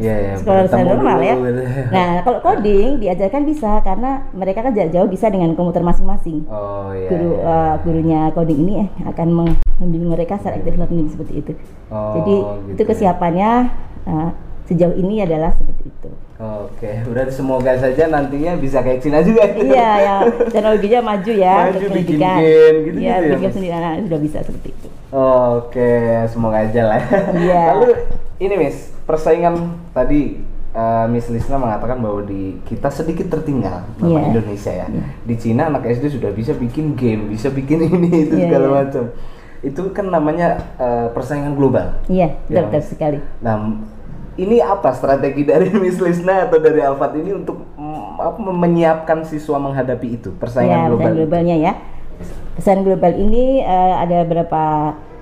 Iya, 0.00 0.14
iya. 0.16 0.34
sekolah 0.40 0.64
desain 0.64 0.88
normal 0.88 1.16
dulu 1.20 1.28
ya. 1.28 1.34
gitu. 1.36 1.62
Nah, 1.96 2.10
kalau 2.24 2.38
coding 2.40 2.88
diajarkan 2.96 3.42
bisa 3.44 3.70
karena 3.84 4.10
mereka 4.32 4.64
kan 4.64 4.72
jarak 4.72 4.92
jauh 4.92 5.08
bisa 5.08 5.28
dengan 5.28 5.52
komputer 5.52 5.84
masing-masing. 5.84 6.48
Oh 6.48 6.88
iya. 6.96 7.08
Guru 7.12 7.30
iya. 7.36 7.44
uh, 7.44 7.74
gurunya 7.84 8.20
coding 8.32 8.58
ini 8.64 8.74
eh, 8.84 8.88
akan 9.04 9.28
membimbing 9.80 10.16
mereka 10.16 10.40
secara 10.40 10.56
active 10.56 10.80
learning 10.80 11.08
seperti 11.12 11.32
itu. 11.44 11.52
Oh, 11.92 12.16
Jadi 12.16 12.34
gitu 12.40 12.72
itu 12.72 12.82
ya. 12.82 12.88
kesiapannya 12.88 13.50
uh, 14.08 14.30
sejauh 14.64 14.96
ini 14.96 15.20
adalah 15.20 15.52
seperti 15.52 15.92
itu. 15.92 16.10
Oke, 16.42 16.90
berarti 17.06 17.32
semoga 17.38 17.70
saja 17.78 18.10
nantinya 18.10 18.58
bisa 18.58 18.82
kayak 18.82 18.98
Cina 18.98 19.22
juga. 19.22 19.46
iya, 19.68 19.90
ya 20.02 20.16
teknologinya 20.50 21.00
maju 21.14 21.32
ya 21.38 21.70
Maju, 21.70 21.86
bikin 21.94 22.18
game 22.18 22.42
Iya, 22.98 23.14
ya, 23.14 23.14
bikin 23.22 23.38
game 23.38 23.46
Mas? 23.46 23.54
sendiri 23.54 23.74
anak 23.78 23.92
sudah 24.08 24.20
bisa 24.24 24.38
seperti 24.42 24.68
itu. 24.74 24.88
Oke, 25.14 25.92
semoga 26.32 26.64
aja 26.66 26.82
lah. 26.88 27.00
Iya. 27.36 27.62
Lalu 27.78 27.88
ini 28.42 28.54
Miss, 28.58 28.90
persaingan 29.02 29.54
tadi 29.90 30.42
eh, 30.72 31.06
Miss 31.06 31.28
Lisna 31.28 31.56
mengatakan 31.56 31.98
bahwa 31.98 32.22
di 32.22 32.58
kita 32.64 32.90
sedikit 32.90 33.30
tertinggal 33.30 33.86
sama 33.96 34.18
Iya. 34.18 34.20
Indonesia 34.28 34.72
ya. 34.74 34.86
Iya. 34.88 35.04
Di 35.22 35.34
Cina 35.36 35.62
anak 35.68 35.86
SD 35.86 36.10
sudah 36.12 36.30
bisa 36.30 36.52
bikin 36.52 36.92
game, 36.92 37.30
bisa 37.30 37.48
bikin 37.48 37.78
ini 37.88 38.26
itu 38.26 38.34
Iya, 38.34 38.44
segala 38.48 38.66
iya. 38.66 38.74
macam. 38.82 39.04
Itu 39.62 39.82
kan 39.94 40.06
namanya 40.08 40.48
eh, 40.76 41.06
persaingan 41.10 41.54
global. 41.54 42.02
Iya, 42.06 42.34
Ya, 42.50 42.60
betul, 42.60 42.64
betul 42.68 42.82
sekali. 42.82 43.18
Nah, 43.38 43.78
ini 44.34 44.58
apa 44.58 44.90
strategi 44.90 45.44
dari 45.44 45.70
Miss 45.82 45.96
Lisna 45.96 46.50
atau 46.50 46.58
dari 46.58 46.82
Alfat 46.82 47.14
ini 47.14 47.30
untuk 47.32 47.62
mm, 47.78 48.18
apa, 48.18 48.38
menyiapkan 48.42 49.22
siswa 49.22 49.56
menghadapi 49.56 50.18
itu 50.18 50.34
persaingan 50.34 50.72
ya, 50.72 50.82
global? 50.88 50.98
persaingan 50.98 51.14
globalnya 51.20 51.56
ya. 51.60 51.72
Persaingan 52.52 52.82
global 52.82 53.12
ini 53.14 53.60
eh, 53.60 53.94
ada 53.98 54.16
beberapa 54.24 54.62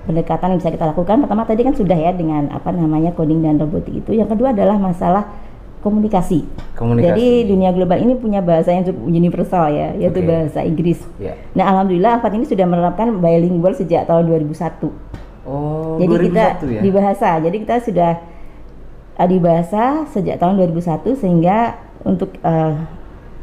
pendekatan 0.05 0.55
yang 0.55 0.59
bisa 0.59 0.73
kita 0.73 0.85
lakukan. 0.89 1.21
Pertama 1.25 1.43
tadi 1.45 1.61
kan 1.61 1.73
sudah 1.77 1.97
ya 1.97 2.11
dengan 2.15 2.49
apa 2.49 2.73
namanya 2.73 3.13
coding 3.13 3.45
dan 3.45 3.61
robotik 3.61 4.01
itu. 4.05 4.17
Yang 4.17 4.37
kedua 4.37 4.53
adalah 4.53 4.77
masalah 4.77 5.23
komunikasi. 5.81 6.45
Komunikasi. 6.77 7.09
Jadi 7.09 7.27
dunia 7.49 7.73
global 7.73 7.97
ini 7.97 8.13
punya 8.15 8.39
bahasa 8.39 8.71
yang 8.71 8.85
cukup 8.85 9.03
universal 9.09 9.65
ya, 9.73 9.97
yaitu 9.97 10.21
Oke. 10.21 10.29
bahasa 10.29 10.59
Inggris. 10.61 11.01
Ya. 11.17 11.33
Nah, 11.57 11.73
alhamdulillah 11.73 12.21
Alfat 12.21 12.33
ini 12.37 12.45
sudah 12.45 12.65
menerapkan 12.69 13.09
bilingual 13.17 13.73
sejak 13.73 14.05
tahun 14.05 14.29
2001. 14.29 14.89
Oh, 15.41 15.97
Jadi 15.97 16.29
kita 16.29 16.45
2001 16.61 16.77
ya? 16.77 16.81
di 16.85 16.89
bahasa. 16.93 17.29
Jadi 17.41 17.57
kita 17.65 17.75
sudah 17.81 18.11
uh, 19.17 19.27
di 19.27 19.37
bahasa 19.41 20.05
sejak 20.13 20.37
tahun 20.37 20.61
2001 20.69 21.17
sehingga 21.17 21.81
untuk 22.05 22.37
uh, 22.45 22.77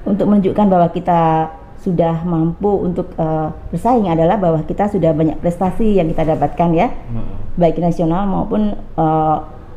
untuk 0.07 0.31
menunjukkan 0.31 0.67
bahwa 0.71 0.89
kita 0.95 1.53
sudah 1.79 2.27
mampu 2.27 2.67
untuk 2.67 3.15
uh, 3.17 3.55
bersaing 3.71 4.11
adalah 4.11 4.35
bahwa 4.35 4.61
kita 4.67 4.91
sudah 4.91 5.15
banyak 5.15 5.39
prestasi 5.39 5.97
yang 5.97 6.11
kita 6.11 6.27
dapatkan 6.35 6.71
ya 6.75 6.91
Hmm. 7.09 7.39
baik 7.55 7.79
nasional 7.79 8.27
maupun 8.27 8.75
uh, 8.95 9.37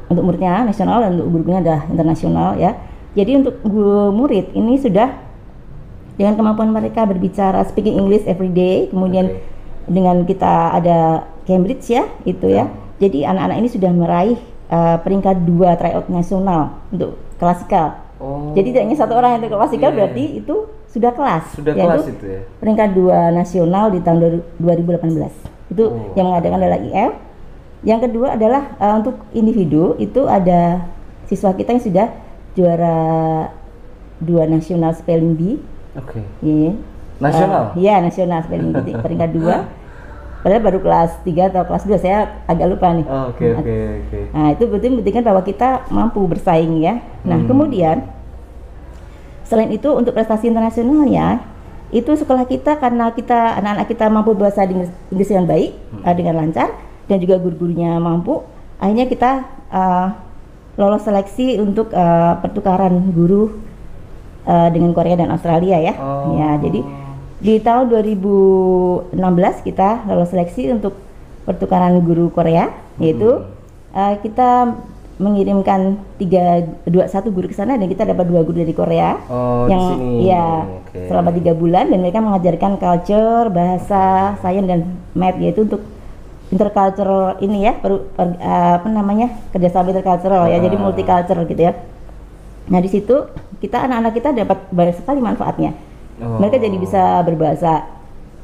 untuk 0.09 0.23
muridnya 0.25 0.65
nasional 0.65 0.99
dan 0.99 1.15
untuk 1.15 1.29
guru-gurunya 1.31 1.61
adalah 1.63 1.81
internasional 1.87 2.59
ya. 2.59 2.75
Jadi 3.11 3.31
untuk 3.43 3.55
guru 3.63 4.11
murid 4.11 4.51
ini 4.51 4.75
sudah 4.75 5.07
dengan 6.15 6.35
kemampuan 6.35 6.69
mereka 6.69 7.07
berbicara 7.07 7.63
speaking 7.65 7.97
English 7.97 8.27
every 8.27 8.51
day, 8.51 8.91
kemudian 8.91 9.31
Oke. 9.31 9.41
dengan 9.87 10.21
kita 10.27 10.75
ada 10.75 11.25
Cambridge 11.47 11.89
ya 11.89 12.05
itu 12.23 12.45
ya. 12.47 12.67
Jadi 12.99 13.25
anak-anak 13.25 13.57
ini 13.57 13.69
sudah 13.71 13.91
meraih 13.91 14.37
uh, 14.69 15.01
peringkat 15.01 15.41
dua 15.43 15.73
tryout 15.73 16.05
nasional 16.07 16.77
untuk 16.93 17.17
klasikal. 17.41 17.97
Oh. 18.21 18.53
Jadi 18.53 18.75
tidak 18.75 18.83
hanya 18.85 18.97
satu 18.99 19.13
orang 19.17 19.33
yang 19.33 19.41
untuk 19.47 19.57
klasikal 19.57 19.89
Iya. 19.89 19.97
berarti 19.97 20.23
itu 20.37 20.55
sudah 20.91 21.11
kelas. 21.11 21.43
Sudah 21.55 21.71
yaitu 21.71 21.87
kelas 21.87 22.07
itu 22.09 22.25
ya. 22.27 22.41
Peringkat 22.59 22.89
dua 22.91 23.31
nasional 23.31 23.89
di 23.89 23.99
tahun 23.99 24.17
2018. 24.57 25.31
Itu 25.67 25.83
Oh. 25.87 26.11
yang 26.13 26.27
mengadakan 26.29 26.59
adalah 26.59 26.79
IF. 26.79 27.11
Yang 27.81 27.99
kedua 28.05 28.27
adalah 28.35 28.61
eh, 28.75 28.93
untuk 28.93 29.15
individu 29.31 29.95
itu 29.97 30.21
ada 30.23 30.85
siswa 31.25 31.49
kita 31.51 31.71
yang 31.71 31.81
sudah 31.81 32.07
juara 32.53 32.97
dua 34.19 34.43
nasional 34.45 34.91
spelling 34.91 35.33
bee. 35.33 35.57
Oke. 35.93 36.21
Iya. 36.41 36.75
Nasional? 37.17 37.63
Eh, 37.73 37.81
Iya, 37.81 37.95
nasional 38.01 38.43
spelling 38.43 38.75
bee 38.75 38.93
peringkat 38.93 39.31
dua. 39.31 39.55
Padahal 40.41 40.63
baru 40.63 40.81
kelas 40.81 41.21
3 41.21 41.53
atau 41.53 41.61
kelas 41.63 41.85
2 41.85 42.01
saya 42.01 42.19
agak 42.45 42.65
lupa 42.67 42.89
nih. 42.91 43.05
Oh, 43.05 43.29
Oke 43.29 43.45
oke 43.53 43.75
oke. 44.01 44.19
Nah, 44.33 44.49
itu 44.49 44.63
berarti 44.65 44.87
membuktikan 44.89 45.21
bahwa 45.21 45.41
kita 45.45 45.69
mampu 45.87 46.25
bersaing 46.25 46.81
ya. 46.81 46.97
Nah, 47.21 47.37
Hmm. 47.37 47.45
kemudian 47.45 48.09
selain 49.51 49.67
itu 49.75 49.91
untuk 49.91 50.15
prestasi 50.15 50.47
internasionalnya 50.47 51.43
itu 51.91 52.07
sekolah 52.15 52.47
kita 52.47 52.79
karena 52.79 53.11
kita 53.11 53.59
anak-anak 53.59 53.87
kita 53.91 54.07
mampu 54.07 54.31
bahasa 54.31 54.63
Inggris, 54.63 54.87
Inggris 55.11 55.27
dengan 55.27 55.45
baik, 55.51 55.71
Hmm. 55.75 56.07
eh, 56.07 56.15
dengan 56.15 56.35
lancar 56.39 56.71
dan 57.11 57.17
juga 57.19 57.35
guru-gurunya 57.43 57.99
mampu, 57.99 58.47
akhirnya 58.79 59.11
kita 59.11 59.31
eh, 59.75 60.07
lolos 60.79 61.03
seleksi 61.03 61.59
untuk 61.59 61.91
eh, 61.91 62.33
pertukaran 62.39 63.11
guru 63.11 63.59
eh, 64.47 64.69
dengan 64.71 64.95
Korea 64.95 65.19
dan 65.19 65.35
Australia 65.35 65.83
ya. 65.83 65.93
Oh. 65.99 66.39
Ya, 66.39 66.55
jadi 66.63 66.79
di 67.41 67.59
tahun 67.59 67.91
2016 67.91 69.11
kita 69.67 70.07
lolos 70.07 70.31
seleksi 70.31 70.71
untuk 70.71 70.95
pertukaran 71.43 71.97
guru 72.05 72.29
Korea 72.29 72.69
yaitu 73.01 73.41
uh, 73.97 74.15
kita 74.21 74.77
mengirimkan 75.21 75.79
tiga 76.17 76.59
dua 76.83 77.05
satu 77.05 77.29
guru 77.29 77.45
ke 77.45 77.53
sana 77.53 77.77
dan 77.77 77.85
kita 77.85 78.03
dapat 78.03 78.25
dua 78.25 78.41
guru 78.41 78.57
dari 78.57 78.73
Korea 78.73 79.21
Oh, 79.25 79.69
yang 79.69 79.83
ya 80.19 80.65
Oke. 80.81 81.05
selama 81.05 81.29
tiga 81.31 81.53
bulan 81.53 81.87
dan 81.87 82.01
mereka 82.01 82.19
mengajarkan 82.19 82.75
culture 82.75 83.47
bahasa 83.47 84.01
sains 84.37 84.65
dan 84.65 84.81
math 85.13 85.37
yaitu 85.37 85.63
untuk 85.63 85.85
intercultural 86.49 87.39
ini 87.39 87.63
ya 87.63 87.73
per, 87.73 88.03
per- 88.11 88.35
uh, 88.35 88.73
apa 88.75 88.87
namanya 88.87 89.29
kerjasama 89.49 89.89
intercultural 89.89 90.49
ya 90.49 90.57
jadi 90.57 90.75
Ah. 90.75 90.81
multicultural 90.81 91.45
gitu 91.45 91.61
ya 91.61 91.73
nah 92.65 92.79
di 92.79 92.89
situ 92.89 93.15
kita 93.57 93.77
anak-anak 93.79 94.13
kita 94.13 94.29
dapat 94.33 94.57
banyak 94.67 94.95
sekali 94.95 95.19
manfaatnya 95.19 95.71
Oh. 96.17 96.37
mereka 96.37 96.57
jadi 96.57 96.75
bisa 96.75 97.01
berbahasa 97.21 97.81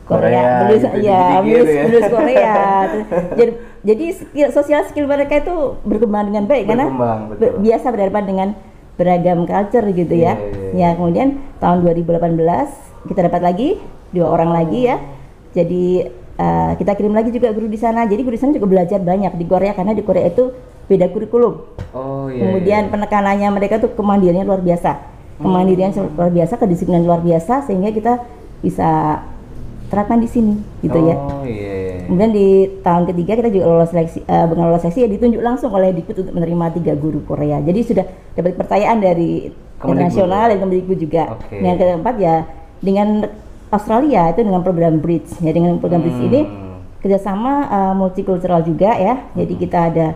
Korea, 0.07 0.71
gitu, 0.71 0.87
ya, 1.03 1.19
dikit-dikit 1.43 1.43
menulis, 1.43 1.67
ya. 1.67 1.81
menulis 1.83 2.07
Korea. 2.07 2.55
Jadi, 3.39 3.51
jadi 3.83 4.05
skill, 4.15 4.49
sosial 4.55 4.81
skill 4.87 5.07
mereka 5.07 5.39
itu 5.39 5.79
berkembang 5.83 6.31
dengan 6.31 6.43
baik 6.47 6.67
karena 6.67 6.87
betul. 7.31 7.59
biasa 7.63 7.87
berhadapan 7.91 8.23
dengan 8.27 8.47
beragam 8.99 9.43
culture 9.47 9.85
gitu 9.93 10.15
ya. 10.15 10.35
Iya, 10.35 10.71
iya, 10.75 10.91
Ya 10.91 10.97
kemudian 10.97 11.39
tahun 11.61 11.85
2018 11.85 13.07
kita 13.07 13.19
dapat 13.31 13.41
lagi 13.43 13.69
dua 14.11 14.27
orang 14.27 14.51
lagi 14.51 14.91
ya. 14.91 14.97
Jadi 15.55 16.07
uh, 16.35 16.71
kita 16.75 16.97
kirim 16.97 17.13
lagi 17.15 17.29
juga 17.31 17.53
guru 17.53 17.69
di 17.69 17.79
sana. 17.79 18.03
Jadi 18.09 18.21
guru 18.25 18.35
di 18.35 18.41
sana 18.41 18.51
juga 18.55 18.67
belajar 18.67 18.99
banyak 18.99 19.37
di 19.37 19.45
Korea 19.45 19.71
karena 19.71 19.93
di 19.95 20.03
Korea 20.03 20.27
itu 20.27 20.51
beda 20.87 21.11
kurikulum. 21.11 21.53
Oh 21.93 22.27
iya. 22.27 22.47
Kemudian 22.47 22.83
iya. 22.87 22.91
penekanannya 22.91 23.49
mereka 23.53 23.79
tuh 23.79 23.93
kemandiriannya 23.93 24.43
luar 24.43 24.63
biasa. 24.63 24.91
Kemandirian 25.37 25.93
luar 26.17 26.33
biasa, 26.33 26.57
kedisiplinan 26.57 27.05
luar 27.05 27.21
biasa 27.21 27.69
sehingga 27.69 27.93
kita 27.93 28.25
bisa 28.65 29.21
terapkan 29.87 30.19
di 30.19 30.27
sini 30.27 30.59
gitu 30.83 30.99
ya. 30.99 31.15
Oh 31.15 31.43
iya. 31.47 31.71
iya. 31.73 31.95
Kemudian 32.07 32.31
di 32.31 32.47
tahun 32.83 33.03
ketiga 33.07 33.39
kita 33.39 33.49
juga 33.51 33.65
lolos 33.67 33.89
seleksi, 33.91 34.23
eh, 34.23 34.45
bukan 34.47 34.63
lolos 34.67 34.81
seleksi 34.83 34.99
ya 35.03 35.09
ditunjuk 35.11 35.41
langsung 35.43 35.71
oleh 35.71 35.91
Dikbud 35.95 36.23
untuk 36.23 36.33
menerima 36.35 36.65
tiga 36.79 36.93
guru 36.95 37.19
Korea. 37.23 37.59
Jadi 37.63 37.79
sudah 37.83 38.05
dapat 38.35 38.55
percayaan 38.55 38.99
dari 38.99 39.51
Kemendikbud. 39.79 39.99
nasional 39.99 40.43
dan 40.51 40.57
Kemendikbud 40.63 40.99
juga. 40.99 41.23
Oke. 41.35 41.55
Yang 41.59 41.75
keempat 41.83 42.15
ya 42.19 42.35
dengan 42.79 43.07
Australia 43.67 44.21
itu 44.31 44.39
dengan 44.43 44.61
program 44.63 45.03
Bridge. 45.03 45.31
Ya 45.43 45.51
dengan 45.51 45.79
program 45.79 45.99
Bridge 46.03 46.21
ini 46.23 46.41
Hmm. 46.47 46.79
kerjasama 47.03 47.51
uh, 47.67 47.93
multikultural 47.93 48.63
juga 48.63 48.95
ya. 48.95 49.23
Jadi 49.35 49.53
kita 49.59 49.91
ada 49.91 50.07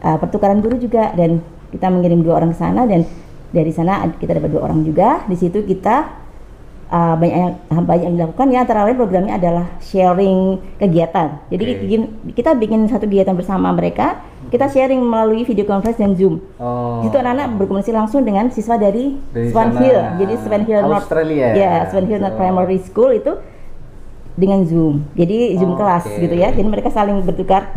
uh, 0.00 0.16
pertukaran 0.16 0.64
guru 0.64 0.80
juga 0.80 1.12
dan 1.12 1.44
kita 1.68 1.92
mengirim 1.92 2.24
dua 2.24 2.40
orang 2.40 2.52
ke 2.52 2.58
sana 2.58 2.88
dan 2.88 3.04
dari 3.52 3.70
sana 3.70 4.04
kita 4.16 4.40
dapat 4.40 4.50
dua 4.50 4.64
orang 4.64 4.80
juga. 4.82 5.22
Di 5.28 5.36
situ 5.36 5.62
kita 5.62 6.23
uh, 6.86 7.14
banyak 7.14 7.36
yang 7.36 7.52
banyak 7.80 8.04
yang 8.04 8.14
dilakukan 8.14 8.46
ya 8.48 8.58
antara 8.60 8.84
lain 8.84 8.96
programnya 8.96 9.34
adalah 9.34 9.66
sharing 9.78 10.58
kegiatan. 10.76 11.38
Jadi 11.48 11.62
bikin- 11.78 12.08
kita 12.32 12.52
bikin 12.52 12.86
satu 12.86 13.04
kegiatan 13.04 13.32
bersama 13.32 13.70
mereka, 13.70 14.20
kita 14.48 14.66
sharing 14.66 14.98
melalui 14.98 15.42
video 15.42 15.64
conference 15.64 15.96
dan 15.96 16.12
Zoom. 16.14 16.40
Oh. 16.56 17.00
Di 17.00 17.08
situ 17.08 17.16
anak-anak 17.16 17.48
berkomunikasi 17.56 17.92
langsung 17.92 18.22
dengan 18.22 18.48
siswa 18.48 18.74
dari, 18.74 19.16
Dari 19.30 19.48
Swanhill. 19.48 19.94
sana. 19.94 20.18
Jadi 20.18 20.34
Swanhill 20.38 20.80
North 20.80 20.98
Australia 21.00 21.46
ya? 21.46 21.54
Ya, 21.54 21.74
Swanhill 21.88 22.20
North 22.20 22.36
Oh. 22.36 22.40
Primary 22.40 22.78
School 22.80 23.10
itu 23.12 23.32
dengan 24.34 24.60
Zoom. 24.64 25.06
Jadi 25.14 25.54
Zoom 25.54 25.74
Oh, 25.74 25.78
kelas 25.78 26.04
oke. 26.04 26.18
gitu 26.18 26.34
ya. 26.34 26.50
Jadi 26.50 26.66
mereka 26.66 26.90
saling 26.90 27.22
bertukar 27.22 27.70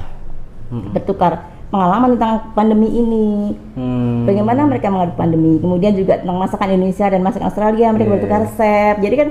Hmm. 0.67 0.91
bertukar 0.91 1.47
pengalaman 1.67 2.15
tentang 2.15 2.33
pandemi 2.53 2.87
ini. 2.89 3.27
Hmm. 3.73 4.23
Bagaimana 4.23 4.63
mereka 4.63 4.87
menghadapi 4.87 5.15
pandemi. 5.15 5.57
Kemudian 5.57 5.93
juga 5.93 6.17
tentang 6.17 6.37
masakan 6.37 6.67
Indonesia 6.71 7.05
dan 7.05 7.19
masakan 7.19 7.45
Australia, 7.45 7.87
mereka 7.89 8.07
Iya, 8.07 8.15
bertukar 8.15 8.39
iya. 8.39 8.45
resep. 8.45 8.95
Jadi 8.99 9.15
kan 9.15 9.27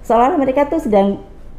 seolah 0.00 0.28
mereka 0.34 0.60
tuh 0.66 0.78
sedang 0.78 1.08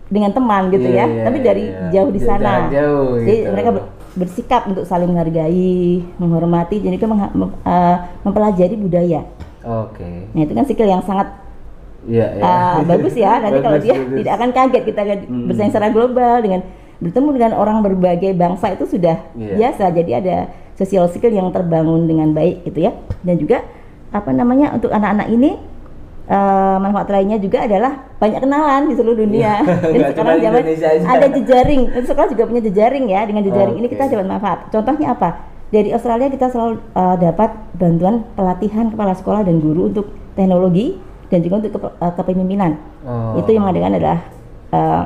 dengan 0.06 0.32
teman 0.32 0.70
gitu 0.70 0.86
Iya, 0.86 0.96
ya, 0.96 1.06
iya, 1.08 1.24
tapi 1.24 1.38
dari 1.40 1.64
iya. 1.66 1.90
jauh 1.92 2.10
di 2.10 2.18
Jarak 2.18 2.42
sana. 2.42 2.54
jauh 2.68 3.14
Jadi 3.20 3.36
gitu. 3.36 3.50
mereka 3.54 3.70
ber- 3.72 3.90
bersikap 4.12 4.62
untuk 4.66 4.84
saling 4.84 5.06
menghargai, 5.08 5.78
menghormati, 6.18 6.82
jadi 6.82 6.98
kan 6.98 7.10
mengha- 7.10 7.34
eh, 7.64 7.96
mempelajari 8.24 8.74
budaya. 8.76 9.22
Oke. 9.62 10.30
Nah 10.30 10.42
itu 10.42 10.52
kan 10.52 10.66
skill 10.66 10.90
yang 10.90 11.04
sangat 11.04 11.30
Iya 12.00 12.26
iya. 12.32 12.42
Ah, 12.42 12.80
bagus 12.82 13.12
ya. 13.14 13.38
Nanti 13.38 13.60
kalau 13.66 13.78
dia 13.78 13.92
bagus. 13.92 14.18
tidak 14.18 14.34
akan 14.34 14.50
kaget 14.50 14.84
kita 14.84 15.00
akan 15.00 15.18
Hmm. 15.22 15.46
bersaing 15.46 15.68
secara 15.68 15.88
global 15.90 16.34
dengan 16.40 16.62
bertemu 17.00 17.30
dengan 17.36 17.52
orang 17.56 17.80
berbagai 17.80 18.36
bangsa 18.36 18.76
itu 18.76 18.86
sudah 18.86 19.24
Iya. 19.36 19.56
biasa. 19.56 19.84
Jadi 19.96 20.12
ada 20.12 20.36
social 20.76 21.08
skill 21.08 21.32
yang 21.32 21.50
terbangun 21.52 22.08
dengan 22.08 22.32
baik 22.36 22.68
gitu 22.68 22.88
ya. 22.88 22.92
Dan 23.24 23.40
juga 23.40 23.64
apa 24.12 24.30
namanya 24.32 24.76
untuk 24.76 24.92
anak-anak 24.92 25.28
ini 25.32 25.56
eh, 26.30 26.78
manfaat 26.78 27.10
lainnya 27.10 27.42
juga 27.42 27.66
adalah 27.66 28.06
banyak 28.20 28.40
kenalan 28.44 28.82
di 28.86 28.94
seluruh 28.94 29.18
dunia. 29.18 29.64
Iya. 29.64 29.76
Dan 29.96 30.02
sekarang 30.14 30.38
zaman 30.44 30.62
ada 31.08 31.28
jejaring. 31.34 31.82
Sekolah 32.06 32.30
juga 32.30 32.44
punya 32.46 32.62
jejaring 32.70 33.06
ya. 33.10 33.22
Dengan 33.26 33.44
jejaring 33.48 33.76
ini 33.80 33.88
Oke. 33.90 33.96
kita 33.98 34.14
dapat 34.14 34.28
manfaat. 34.28 34.60
Contohnya 34.70 35.16
apa? 35.16 35.30
Dari 35.70 35.90
Australia 35.94 36.28
kita 36.30 36.52
selalu 36.52 36.84
eh, 36.94 37.16
dapat 37.18 37.50
bantuan 37.80 38.28
pelatihan 38.36 38.92
kepala 38.92 39.14
sekolah 39.16 39.42
dan 39.48 39.58
guru 39.64 39.88
untuk 39.90 40.12
teknologi 40.36 41.00
dan 41.30 41.40
juga 41.42 41.64
untuk 41.64 41.72
eh, 41.82 42.14
kepemimpinan. 42.14 42.72
Oh. 43.08 43.40
Itu 43.40 43.50
yang 43.56 43.64
mengadakan 43.66 43.92
adalah 43.98 44.18
eh, 44.70 45.04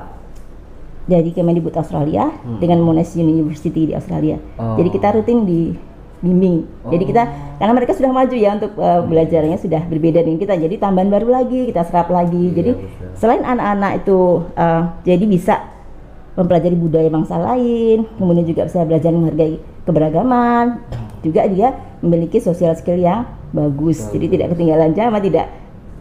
dari 1.03 1.35
Kemendikbud 1.35 1.75
Australia 1.75 2.31
dengan 2.63 2.79
Monash 2.79 3.19
University 3.19 3.91
di 3.91 3.93
Australia. 3.95 4.39
Hmm. 4.55 4.73
Oh. 4.73 4.75
Jadi 4.79 4.89
kita 4.91 5.07
rutin 5.15 5.43
di 5.43 5.75
bimbing. 6.23 6.63
Jadi 6.87 7.03
kita 7.03 7.23
karena 7.59 7.73
mereka 7.75 7.91
sudah 7.91 8.11
maju 8.15 8.31
ya 8.31 8.55
untuk 8.55 8.79
eh, 8.79 9.01
belajarnya 9.03 9.57
sudah 9.59 9.83
berbeda 9.91 10.23
dengan 10.23 10.39
kita. 10.39 10.55
Jadi 10.55 10.79
tambahan 10.79 11.11
baru 11.11 11.27
lagi, 11.27 11.67
kita 11.67 11.83
serap 11.83 12.07
lagi. 12.07 12.55
Iya, 12.55 12.55
jadi 12.55 12.71
betul. 12.79 13.07
selain 13.19 13.43
anak-anak 13.43 13.91
itu 13.99 14.19
eh, 14.55 14.83
jadi 15.03 15.25
bisa 15.27 15.55
mempelajari 16.33 16.73
budaya 16.73 17.09
bangsa 17.13 17.37
lain, 17.37 18.09
kemudian 18.17 18.45
juga 18.47 18.65
bisa 18.65 18.81
belajar 18.87 19.13
menghargai 19.13 19.61
keberagaman, 19.85 20.81
juga 21.21 21.45
dia 21.45 21.77
memiliki 22.01 22.41
social 22.41 22.73
skill 22.73 22.97
yang 22.97 23.29
bagus. 23.53 24.09
Jadi 24.09 24.33
tidak 24.33 24.57
ketinggalan 24.57 24.97
zaman, 24.97 25.21
tidak 25.21 25.45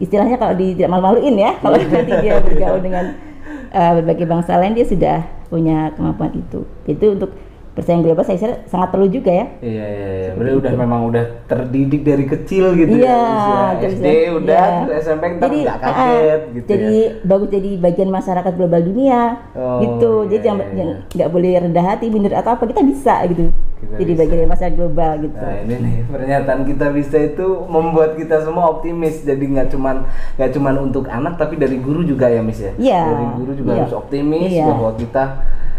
istilahnya 0.00 0.40
kalau 0.40 0.54
di 0.56 0.72
tidak 0.72 0.88
malu-maluin 0.88 1.36
ya, 1.36 1.52
kalau 1.60 1.76
nanti 1.76 2.12
dia 2.24 2.40
bergaul 2.40 2.80
dengan 2.80 3.31
eh, 3.72 3.92
berbagai 4.00 4.28
bangsa 4.28 4.60
lain 4.60 4.76
dia 4.76 4.86
sudah 4.86 5.18
punya 5.48 5.90
kemampuan 5.96 6.32
itu. 6.36 6.64
Itu 6.84 7.16
untuk 7.16 7.32
persaingan 7.72 8.02
global 8.02 8.20
saya 8.20 8.36
kira 8.36 8.54
sangat 8.66 8.88
perlu 8.88 9.06
juga 9.06 9.32
ya. 9.32 9.46
Iya 9.58 9.84
iya 9.86 10.08
iya. 10.14 10.30
Berarti 10.32 10.56
udah 10.58 10.72
memang 10.74 11.00
udah 11.06 11.24
terdidik 11.46 12.02
dari 12.02 12.24
kecil 12.26 12.64
gitu 12.74 12.94
Iya, 12.94 13.08
ya. 13.08 13.60
terus 13.78 13.94
SD 13.94 14.06
ya, 14.06 14.30
udah, 14.34 14.66
iya. 14.82 14.96
SMP 14.98 15.22
ntar 15.30 15.40
jadi 15.42 15.58
ah, 15.64 15.76
kaget 15.78 16.40
gitu 16.52 16.66
jadi 16.68 16.92
ya. 16.94 17.08
bagus 17.22 17.48
jadi 17.50 17.70
bagian 17.78 18.10
masyarakat 18.10 18.52
global 18.52 18.80
dunia 18.82 19.20
Oh, 19.52 19.80
gitu 19.80 20.10
iya, 20.18 20.28
jadi 20.28 20.36
iya, 20.36 20.46
jangan- 20.46 20.70
iya. 20.70 20.84
nggak 21.10 21.28
boleh 21.28 21.50
rendah 21.58 21.84
hati 21.86 22.04
minder 22.06 22.32
atau 22.34 22.50
apa 22.50 22.64
kita 22.66 22.82
bisa 22.82 23.14
gitu 23.26 23.48
Kita 23.78 23.94
jadi 23.94 24.10
bisa. 24.10 24.20
bagian 24.20 24.38
dari 24.38 24.50
masyarakat 24.50 24.74
global 24.74 25.12
gitu 25.18 25.36
Nah 25.38 25.54
ini 25.58 25.74
nih 25.74 25.96
pernyataan 26.06 26.60
kita 26.64 26.86
bisa 26.90 27.16
itu 27.18 27.46
membuat 27.66 28.10
kita 28.14 28.36
semua 28.40 28.64
optimis 28.70 29.20
jadi 29.22 29.40
nggak 29.42 29.68
cuman 29.70 29.96
nggak 30.34 30.50
cuman 30.50 30.74
untuk 30.82 31.04
anak 31.06 31.34
tapi 31.34 31.56
dari 31.56 31.76
guru 31.76 32.00
juga 32.02 32.26
ya 32.26 32.40
Miss 32.40 32.58
ya 32.58 32.72
Iya, 32.74 33.00
dari 33.06 33.26
guru 33.34 33.52
juga 33.54 33.70
iya. 33.70 33.80
harus 33.82 33.94
optimis 33.94 34.50
Iya. 34.50 34.66
bahwa 34.66 34.90
kita 34.94 35.24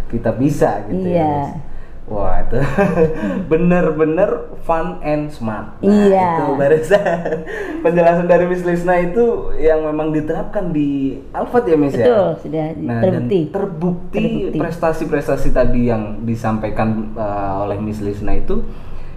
kita 0.10 0.30
bisa 0.32 0.70
gitu 0.86 1.06
ya 1.06 1.14
Iya. 1.16 1.34
Miss. 1.48 1.72
Wah 2.14 2.38
itu 2.40 2.62
bener-bener 3.52 4.30
fun 4.62 5.02
and 5.02 5.28
smart. 5.28 5.82
Nah, 5.82 5.90
Iya. 5.90 6.30
Itu 6.38 6.54
barusan 6.54 7.02
penjelasan 7.84 8.26
dari 8.26 8.46
Miss 8.46 8.62
Lisna 8.62 8.96
itu 9.00 9.26
yang 9.56 9.82
memang 9.84 10.14
diterapkan 10.14 10.70
di 10.70 11.18
Alfat 11.32 11.66
ya 11.66 11.76
Miss 11.76 11.92
ya. 11.92 12.06
betul 12.06 12.26
sudah 12.40 12.66
Nah, 12.78 13.02
terbukti 13.02 13.40
dan 13.42 13.52
terbukti 13.52 14.22
Terbukti. 14.46 14.58
prestasi-prestasi 14.58 15.50
tadi 15.50 15.90
yang 15.90 16.22
disampaikan 16.22 17.12
uh, 17.14 17.66
oleh 17.66 17.78
Miss 17.78 17.98
Lisna 17.98 18.34
itu 18.34 18.62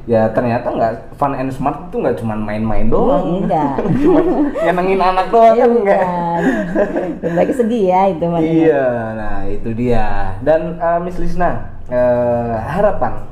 ya 0.06 0.30
ternyata 0.30 0.70
nggak 0.70 0.92
fun 1.14 1.34
and 1.34 1.50
smart 1.50 1.90
itu 1.90 1.98
nggak 1.98 2.16
cuma 2.16 2.32
main-main 2.32 2.86
doang 2.86 3.42
enggak. 3.42 3.74
cuma 4.00 4.22
nyenengin 4.56 5.02
anak 5.02 5.26
doang 5.28 5.52
Iya, 5.52 5.60
kan 5.60 5.70
enggak 5.74 6.00
bukan. 6.00 6.40
Berbagai 7.18 7.54
segi 7.56 7.80
ya 7.84 8.00
itu 8.06 8.24
iya 8.38 8.86
nah 9.12 9.38
itu 9.44 9.68
dia 9.74 10.06
dan 10.40 10.78
eh, 10.78 10.98
Miss 11.02 11.18
Lisna 11.18 11.75
eh, 11.88 12.54
harapan 12.60 13.24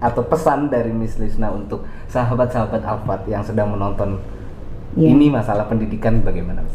atau 0.00 0.22
pesan 0.24 0.72
dari 0.72 0.90
Miss 0.90 1.20
Lisna 1.20 1.52
untuk 1.52 1.84
sahabat-sahabat 2.08 2.80
Alfat 2.80 3.20
yang 3.28 3.44
sedang 3.44 3.74
menonton 3.76 4.16
Iya. 4.98 5.14
ini 5.14 5.30
masalah 5.30 5.70
pendidikan 5.70 6.18
bagaimana? 6.18 6.66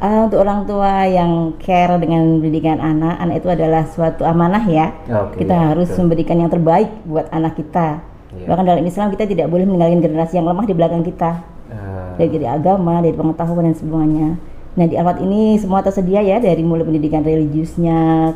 Ah, 0.00 0.24
untuk 0.26 0.40
orang 0.42 0.64
tua 0.64 1.04
yang 1.04 1.54
care 1.60 1.94
dengan 2.00 2.40
pendidikan 2.40 2.80
anak, 2.80 3.20
anak 3.22 3.44
itu 3.44 3.48
adalah 3.52 3.84
suatu 3.86 4.24
amanah 4.24 4.64
ya. 4.66 4.90
Oke, 5.28 5.44
kita 5.44 5.54
ya, 5.54 5.62
harus 5.70 5.92
betul. 5.92 6.00
memberikan 6.08 6.36
yang 6.42 6.50
terbaik 6.50 6.90
buat 7.06 7.28
anak 7.30 7.54
kita. 7.60 8.00
Iya. 8.34 8.46
Bahkan 8.48 8.64
dalam 8.64 8.84
Islam 8.88 9.12
kita 9.12 9.28
tidak 9.28 9.46
boleh 9.52 9.68
meninggalkan 9.68 10.00
generasi 10.00 10.40
yang 10.40 10.48
lemah 10.48 10.64
di 10.64 10.74
belakang 10.74 11.04
kita. 11.04 11.44
Eh, 11.70 12.08
Dari, 12.18 12.28
dari 12.40 12.46
agama, 12.48 13.04
dari 13.04 13.14
pengetahuan 13.14 13.68
dan 13.68 13.76
semuanya. 13.76 14.28
Nah 14.72 14.86
di 14.88 14.96
Alfat 14.96 15.20
ini 15.20 15.60
semua 15.60 15.84
tersedia 15.84 16.24
ya 16.24 16.40
dari 16.40 16.64
mulai 16.64 16.88
pendidikan 16.88 17.20
religiusnya, 17.20 18.32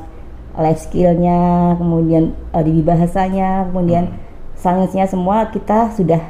life 0.56 0.88
skillnya, 0.88 1.75
kemudian 1.76 2.32
uh, 2.52 2.64
di 2.64 2.80
bahasanya, 2.80 3.68
kemudian 3.68 4.12
sainsnya 4.56 5.04
semua 5.04 5.52
kita 5.52 5.92
sudah 5.92 6.20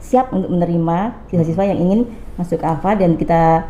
siap 0.00 0.32
untuk 0.32 0.48
menerima 0.48 1.28
siswa-siswa 1.28 1.64
yang 1.68 1.78
ingin 1.78 2.00
masuk 2.40 2.64
ke 2.64 2.66
Alfa 2.66 2.96
dan 2.96 3.20
kita 3.20 3.68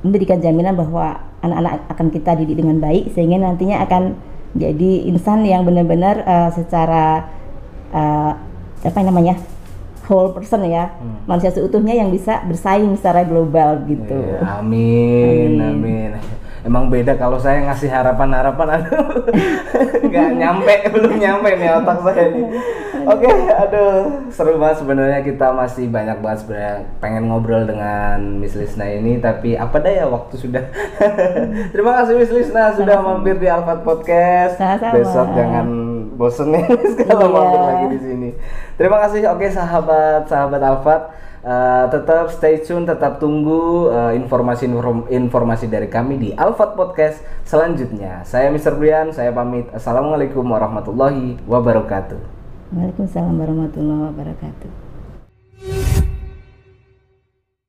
memberikan 0.00 0.40
jaminan 0.40 0.72
bahwa 0.72 1.20
anak-anak 1.44 1.84
akan 1.92 2.06
kita 2.08 2.32
didik 2.40 2.56
dengan 2.64 2.80
baik 2.80 3.12
sehingga 3.12 3.36
nantinya 3.36 3.84
akan 3.84 4.16
jadi 4.56 5.12
insan 5.12 5.44
yang 5.44 5.68
benar-benar 5.68 6.24
uh, 6.24 6.50
secara 6.56 7.28
uh, 7.92 8.32
apa 8.80 9.00
namanya 9.04 9.36
whole 10.08 10.32
person 10.32 10.64
ya 10.64 10.94
manusia 11.26 11.50
seutuhnya 11.52 11.92
yang 11.92 12.08
bisa 12.14 12.40
bersaing 12.46 12.96
secara 12.96 13.26
global 13.26 13.82
gitu. 13.84 14.16
Iya, 14.16 14.62
amin, 14.62 15.52
amin. 15.60 16.10
Emang 16.66 16.90
beda 16.90 17.14
kalau 17.14 17.38
saya 17.38 17.62
ngasih 17.62 17.86
harapan-harapan, 17.86 18.68
aduh, 18.74 19.22
nggak 20.10 20.30
nyampe, 20.34 20.74
belum 20.90 21.14
nyampe 21.14 21.54
nih 21.54 21.70
otak 21.72 22.02
saya 22.02 22.26
nih. 22.26 22.46
Oke, 23.06 23.30
aduh, 23.30 23.94
seru 24.28 24.58
banget 24.58 24.82
sebenarnya 24.82 25.22
kita 25.22 25.54
masih 25.54 25.86
banyak 25.86 26.18
banget 26.18 26.42
sebenarnya 26.42 26.74
pengen 26.98 27.30
ngobrol 27.30 27.62
dengan 27.62 28.18
Miss 28.36 28.58
Lisna 28.58 28.82
ini, 28.84 29.22
tapi 29.22 29.54
apa 29.54 29.78
daya 29.78 30.10
waktu 30.10 30.34
sudah. 30.34 30.66
Terima 31.72 32.02
kasih 32.02 32.18
Miss 32.18 32.34
Lisna 32.34 32.74
sudah 32.74 32.98
mampir 32.98 33.38
di 33.38 33.46
Alfat 33.46 33.86
Podcast. 33.86 34.58
Sama-sama. 34.58 34.90
Besok 34.92 35.28
jangan 35.38 35.66
bosen 36.18 36.50
nih 36.50 36.66
kalau 37.06 37.22
Iya. 37.22 37.30
mampir 37.30 37.60
lagi 37.62 37.86
di 37.88 37.98
sini. 38.02 38.28
Terima 38.74 38.98
kasih, 38.98 39.22
oke 39.30 39.46
sahabat 39.46 40.26
sahabat 40.26 40.60
Alfat. 40.60 41.02
Uh, 41.46 41.86
tetap 41.94 42.34
stay 42.34 42.58
tune, 42.58 42.82
tetap 42.82 43.22
tunggu 43.22 43.86
uh, 43.86 44.10
informasi 44.18 44.66
informasi 45.14 45.70
dari 45.70 45.86
kami 45.86 46.18
di 46.18 46.30
Alfat 46.34 46.74
Podcast 46.74 47.22
selanjutnya. 47.46 48.26
Saya 48.26 48.50
Mr. 48.50 48.74
Brian, 48.74 49.14
saya 49.14 49.30
pamit. 49.30 49.70
Assalamualaikum 49.70 50.42
warahmatullahi 50.42 51.38
wabarakatuh. 51.46 52.18
Waalaikumsalam 52.74 53.38
warahmatullahi 53.38 54.10
wabarakatuh. 54.10 54.85